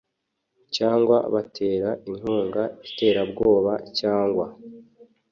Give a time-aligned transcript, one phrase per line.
[0.75, 4.45] cyangwa batera inkunga iterabwoba cyangwa